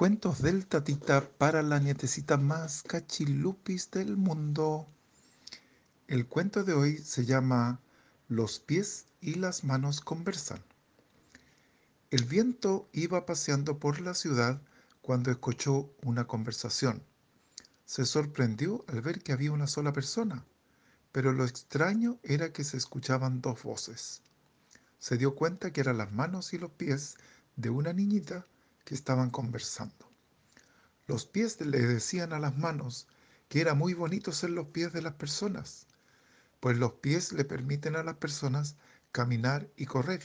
[0.00, 4.88] Cuentos del tatita para la nietecita más cachilupis del mundo.
[6.08, 7.80] El cuento de hoy se llama
[8.26, 10.62] Los pies y las manos conversan.
[12.10, 14.62] El viento iba paseando por la ciudad
[15.02, 17.02] cuando escuchó una conversación.
[17.84, 20.46] Se sorprendió al ver que había una sola persona,
[21.12, 24.22] pero lo extraño era que se escuchaban dos voces.
[24.98, 27.18] Se dio cuenta que eran las manos y los pies
[27.56, 28.46] de una niñita
[28.94, 30.10] estaban conversando.
[31.06, 33.08] Los pies le decían a las manos
[33.48, 35.86] que era muy bonito ser los pies de las personas,
[36.60, 38.76] pues los pies le permiten a las personas
[39.12, 40.22] caminar y correr.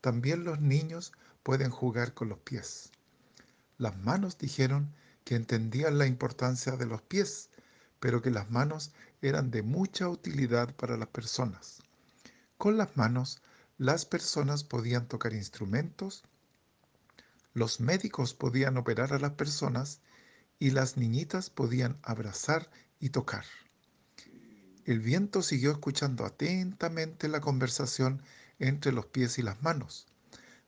[0.00, 2.90] También los niños pueden jugar con los pies.
[3.76, 4.94] Las manos dijeron
[5.24, 7.50] que entendían la importancia de los pies,
[8.00, 11.82] pero que las manos eran de mucha utilidad para las personas.
[12.56, 13.42] Con las manos,
[13.76, 16.24] las personas podían tocar instrumentos,
[17.58, 20.00] los médicos podían operar a las personas
[20.60, 23.44] y las niñitas podían abrazar y tocar.
[24.84, 28.22] El viento siguió escuchando atentamente la conversación
[28.60, 30.06] entre los pies y las manos.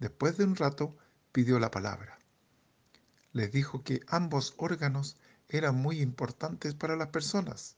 [0.00, 0.96] Después de un rato
[1.30, 2.18] pidió la palabra.
[3.32, 5.16] Les dijo que ambos órganos
[5.48, 7.76] eran muy importantes para las personas,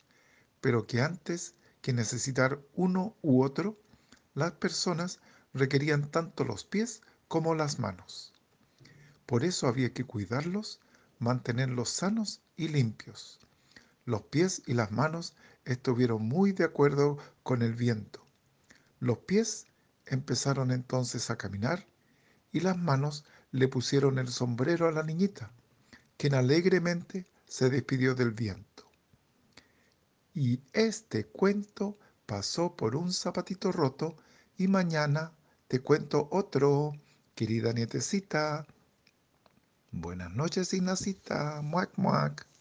[0.60, 3.78] pero que antes que necesitar uno u otro,
[4.34, 5.20] las personas
[5.52, 8.33] requerían tanto los pies como las manos.
[9.26, 10.80] Por eso había que cuidarlos,
[11.18, 13.40] mantenerlos sanos y limpios.
[14.04, 18.24] Los pies y las manos estuvieron muy de acuerdo con el viento.
[19.00, 19.66] Los pies
[20.06, 21.86] empezaron entonces a caminar
[22.52, 25.50] y las manos le pusieron el sombrero a la niñita,
[26.16, 28.90] quien alegremente se despidió del viento.
[30.34, 34.16] Y este cuento pasó por un zapatito roto
[34.58, 35.32] y mañana
[35.68, 36.92] te cuento otro,
[37.34, 38.66] querida nietecita.
[39.96, 41.62] Buenas noches, Ignacita.
[41.62, 42.46] Muac, muac.